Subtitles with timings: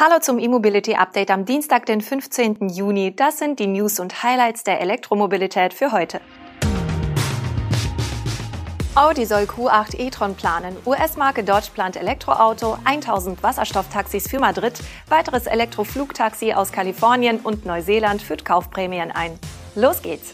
[0.00, 2.68] Hallo zum E-Mobility Update am Dienstag, den 15.
[2.68, 3.16] Juni.
[3.16, 6.20] Das sind die News und Highlights der Elektromobilität für heute.
[8.94, 10.76] Audi soll Q8 e-tron planen.
[10.86, 14.74] US-Marke Dodge plant Elektroauto, 1000 Wasserstofftaxis für Madrid,
[15.08, 19.36] weiteres Elektroflugtaxi aus Kalifornien und Neuseeland führt Kaufprämien ein.
[19.74, 20.32] Los geht's!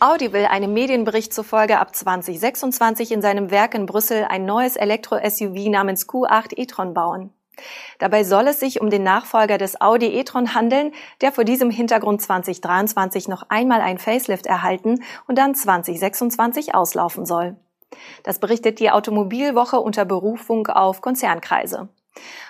[0.00, 5.68] Audi will einem Medienbericht zufolge ab 2026 in seinem Werk in Brüssel ein neues Elektro-SUV
[5.68, 7.30] namens Q8 e-tron bauen.
[7.98, 12.22] Dabei soll es sich um den Nachfolger des Audi e-tron handeln, der vor diesem Hintergrund
[12.22, 17.56] 2023 noch einmal ein Facelift erhalten und dann 2026 auslaufen soll.
[18.22, 21.88] Das berichtet die Automobilwoche unter Berufung auf Konzernkreise.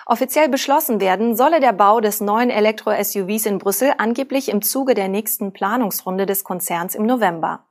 [0.05, 5.07] Offiziell beschlossen werden solle der Bau des neuen Elektro-SUVs in Brüssel angeblich im Zuge der
[5.07, 7.64] nächsten Planungsrunde des Konzerns im November.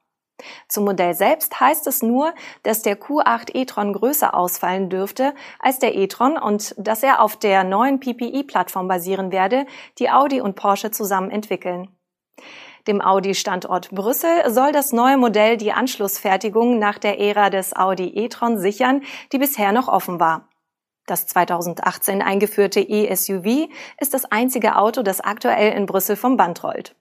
[0.68, 5.94] Zum Modell selbst heißt es nur, dass der Q8 e-tron größer ausfallen dürfte als der
[5.94, 9.66] e-tron und dass er auf der neuen PPI-Plattform basieren werde,
[9.98, 11.88] die Audi und Porsche zusammen entwickeln.
[12.86, 18.58] Dem Audi-Standort Brüssel soll das neue Modell die Anschlussfertigung nach der Ära des Audi e-tron
[18.58, 20.48] sichern, die bisher noch offen war.
[21.06, 23.68] Das 2018 eingeführte e-SUV
[24.00, 26.96] ist das einzige Auto, das aktuell in Brüssel vom Band rollt.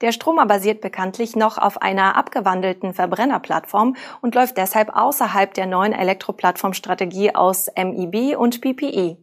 [0.00, 5.92] Der Stromer basiert bekanntlich noch auf einer abgewandelten Verbrennerplattform und läuft deshalb außerhalb der neuen
[5.92, 9.16] Elektroplattformstrategie aus MIB und PPE.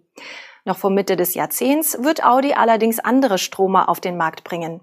[0.66, 4.82] Noch vor Mitte des Jahrzehnts wird Audi allerdings andere Stromer auf den Markt bringen.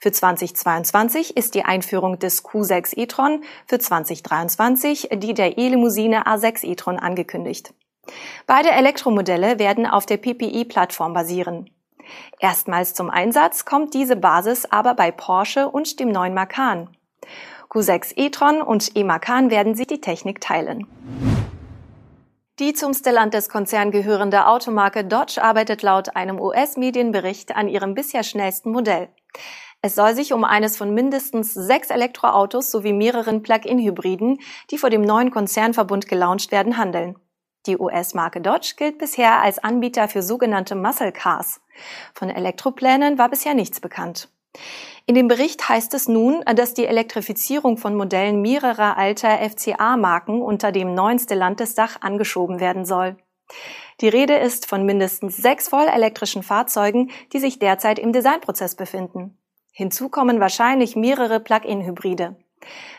[0.00, 6.98] Für 2022 ist die Einführung des Q6 e-tron, für 2023 die der E-Limousine A6 e-tron
[6.98, 7.74] angekündigt.
[8.46, 11.70] Beide Elektromodelle werden auf der PPE-Plattform basieren.
[12.40, 16.88] Erstmals zum Einsatz kommt diese Basis aber bei Porsche und dem neuen Macan.
[17.70, 20.86] Q6 e-tron und e-Macan werden sich die Technik teilen.
[22.58, 29.08] Die zum Stellantis-Konzern gehörende Automarke Dodge arbeitet laut einem US-Medienbericht an ihrem bisher schnellsten Modell.
[29.80, 34.38] Es soll sich um eines von mindestens sechs Elektroautos sowie mehreren Plug-in-Hybriden,
[34.72, 37.16] die vor dem neuen Konzernverbund gelauncht werden, handeln.
[37.66, 41.60] Die US-Marke Dodge gilt bisher als Anbieter für sogenannte Muscle Cars.
[42.14, 44.28] Von Elektroplänen war bisher nichts bekannt.
[45.06, 50.72] In dem Bericht heißt es nun, dass die Elektrifizierung von Modellen mehrerer alter FCA-Marken unter
[50.72, 53.16] dem neuen Stellantis-Dach angeschoben werden soll.
[54.00, 59.38] Die Rede ist von mindestens sechs vollelektrischen Fahrzeugen, die sich derzeit im Designprozess befinden.
[59.72, 62.36] Hinzu kommen wahrscheinlich mehrere Plug-in-Hybride.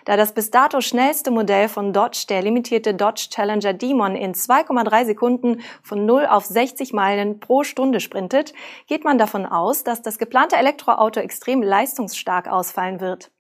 [0.06, 5.06] Da das bis dato schnellste Modell von Dodge, der limitierte Dodge Challenger Demon, in 2,3
[5.06, 8.54] Sekunden von 0 auf 60 Meilen pro Stunde sprintet,
[8.88, 13.32] geht man davon aus, dass das geplante Elektroauto extrem leistungsstark ausfallen wird.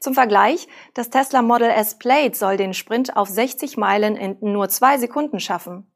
[0.00, 4.68] Zum Vergleich, das Tesla Model S Plate soll den Sprint auf 60 Meilen in nur
[4.68, 5.90] zwei Sekunden schaffen.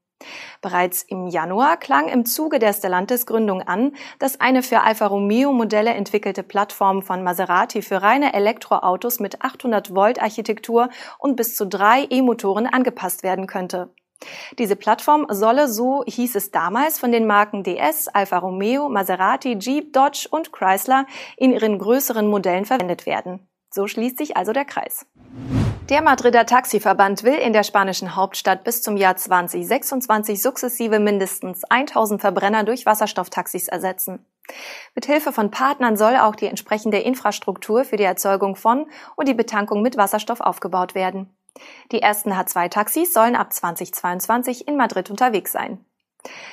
[0.61, 5.53] Bereits im Januar klang im Zuge der Stellantis Gründung an, dass eine für Alfa Romeo
[5.53, 11.67] Modelle entwickelte Plattform von Maserati für reine Elektroautos mit 800 Volt Architektur und bis zu
[11.67, 13.91] drei E-Motoren angepasst werden könnte.
[14.59, 19.93] Diese Plattform solle, so hieß es damals, von den Marken DS, Alfa Romeo, Maserati, Jeep,
[19.93, 21.07] Dodge und Chrysler
[21.37, 23.49] in ihren größeren Modellen verwendet werden.
[23.71, 25.07] So schließt sich also der Kreis.
[25.91, 32.21] Der Madrider Taxiverband will in der spanischen Hauptstadt bis zum Jahr 2026 sukzessive mindestens 1000
[32.21, 34.25] Verbrenner durch Wasserstofftaxis ersetzen.
[34.95, 38.87] Mit Hilfe von Partnern soll auch die entsprechende Infrastruktur für die Erzeugung von
[39.17, 41.35] und die Betankung mit Wasserstoff aufgebaut werden.
[41.91, 45.85] Die ersten H2-Taxis sollen ab 2022 in Madrid unterwegs sein.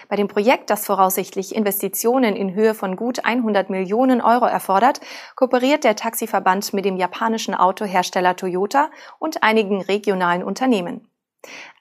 [0.09, 5.01] Bei dem Projekt, das voraussichtlich Investitionen in Höhe von gut 100 Millionen Euro erfordert,
[5.35, 8.89] kooperiert der Taxiverband mit dem japanischen Autohersteller Toyota
[9.19, 11.07] und einigen regionalen Unternehmen.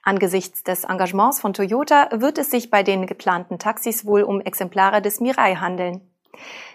[0.03, 5.01] Angesichts des Engagements von Toyota wird es sich bei den geplanten Taxis wohl um Exemplare
[5.01, 6.01] des Mirai handeln.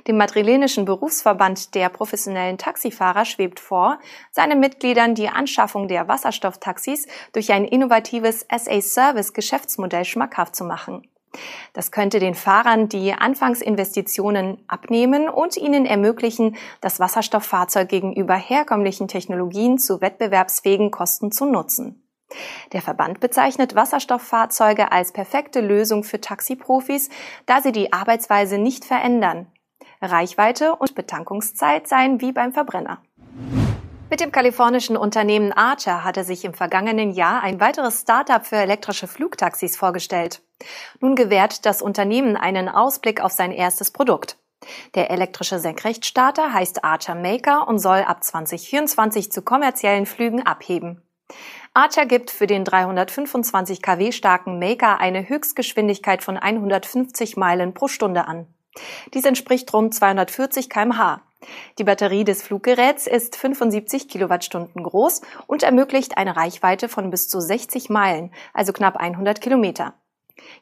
[0.07, 3.99] Dem madrilenischen Berufsverband der professionellen Taxifahrer schwebt vor,
[4.31, 11.07] seinen Mitgliedern die Anschaffung der Wasserstofftaxis durch ein innovatives SA-Service-Geschäftsmodell schmackhaft zu machen.
[11.73, 19.79] Das könnte den Fahrern die Anfangsinvestitionen abnehmen und ihnen ermöglichen, das Wasserstofffahrzeug gegenüber herkömmlichen Technologien
[19.79, 22.02] zu wettbewerbsfähigen Kosten zu nutzen.
[22.73, 27.09] Der Verband bezeichnet Wasserstofffahrzeuge als perfekte Lösung für Taxiprofis,
[27.47, 29.47] da sie die Arbeitsweise nicht verändern.
[30.01, 33.03] Reichweite und Betankungszeit seien wie beim Verbrenner.
[34.11, 39.07] Mit dem kalifornischen Unternehmen Archer hatte sich im vergangenen Jahr ein weiteres Startup für elektrische
[39.07, 40.43] Flugtaxis vorgestellt.
[41.01, 44.37] Nun gewährt das Unternehmen einen Ausblick auf sein erstes Produkt.
[44.95, 51.03] Der elektrische Senkrechtstarter heißt Archer Maker und soll ab 2024 zu kommerziellen Flügen abheben.
[51.75, 58.29] Archer gibt für den 325 kW starken Maker eine Höchstgeschwindigkeit von 150 Meilen pro Stunde
[58.29, 58.47] an.
[59.15, 61.23] Dies entspricht rund 240 kmh.
[61.79, 67.41] Die Batterie des Fluggeräts ist 75 Kilowattstunden groß und ermöglicht eine Reichweite von bis zu
[67.41, 69.95] 60 Meilen, also knapp 100 Kilometer.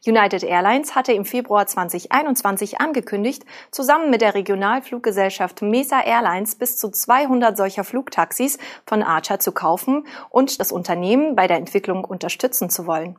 [0.06, 6.90] United Airlines hatte im Februar 2021 angekündigt, zusammen mit der Regionalfluggesellschaft Mesa Airlines bis zu
[6.90, 12.86] 200 solcher Flugtaxis von Archer zu kaufen und das Unternehmen bei der Entwicklung unterstützen zu
[12.86, 13.16] wollen.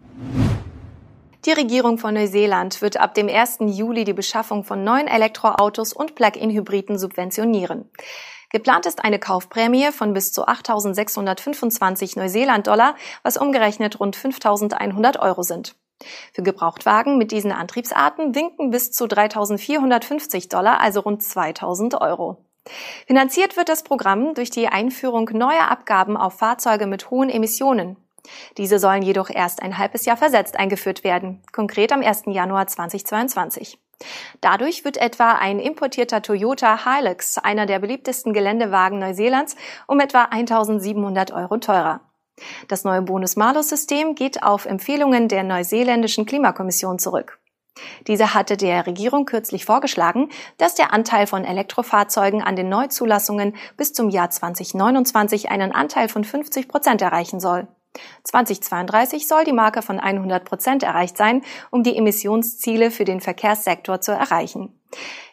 [1.46, 3.57] Die Regierung von Neuseeland wird ab dem 1.
[3.62, 7.90] Juli die Beschaffung von neuen Elektroautos und Plug-in-Hybriden subventionieren.
[8.52, 15.75] Geplant ist eine Kaufprämie von bis zu 8.625 Neuseeland-Dollar, was umgerechnet rund 5.100 Euro sind.
[16.33, 22.38] Für Gebrauchtwagen mit diesen Antriebsarten winken bis zu 3.450 Dollar, also rund 2.000 Euro.
[23.07, 27.98] Finanziert wird das Programm durch die Einführung neuer Abgaben auf Fahrzeuge mit hohen Emissionen.
[28.57, 32.24] Diese sollen jedoch erst ein halbes Jahr versetzt eingeführt werden, konkret am 1.
[32.27, 33.80] Januar 2022.
[34.42, 39.56] Dadurch wird etwa ein importierter Toyota Hilux, einer der beliebtesten Geländewagen Neuseelands,
[39.88, 42.01] um etwa 1700 Euro teurer.
[42.68, 47.40] Das neue Bonus-Malus-System geht auf Empfehlungen der neuseeländischen Klimakommission zurück.
[48.08, 53.94] Diese hatte der Regierung kürzlich vorgeschlagen, dass der Anteil von Elektrofahrzeugen an den Neuzulassungen bis
[53.94, 57.68] zum Jahr 2029 einen Anteil von 50 Prozent erreichen soll.
[58.24, 64.02] 2032 soll die Marke von 100 Prozent erreicht sein, um die Emissionsziele für den Verkehrssektor
[64.02, 64.80] zu erreichen.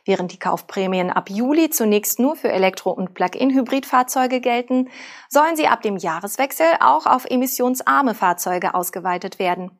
[0.05, 4.89] Während die Kaufprämien ab Juli zunächst nur für Elektro- und Plug-in-Hybridfahrzeuge gelten,
[5.29, 9.71] sollen sie ab dem Jahreswechsel auch auf emissionsarme Fahrzeuge ausgeweitet werden.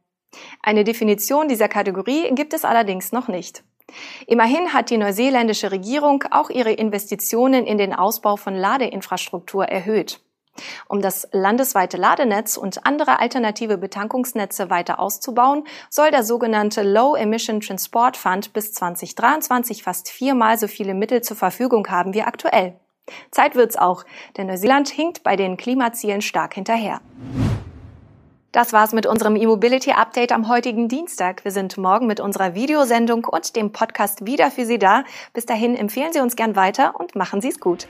[0.63, 3.65] Eine Definition dieser Kategorie gibt es allerdings noch nicht.
[4.27, 10.21] Immerhin hat die neuseeländische Regierung auch ihre Investitionen in den Ausbau von Ladeinfrastruktur erhöht.
[10.89, 17.61] Um das landesweite Ladenetz und andere alternative Betankungsnetze weiter auszubauen, soll der sogenannte Low Emission
[17.61, 22.75] Transport Fund bis 2023 fast viermal so viele Mittel zur Verfügung haben wie aktuell.
[23.31, 24.05] Zeit wird's auch,
[24.37, 27.01] denn Neuseeland hinkt bei den Klimazielen stark hinterher.
[28.53, 31.45] Das war's mit unserem E-Mobility Update am heutigen Dienstag.
[31.45, 35.05] Wir sind morgen mit unserer Videosendung und dem Podcast wieder für Sie da.
[35.35, 37.87] Bis dahin empfehlen Sie uns gern weiter und machen Sie es gut.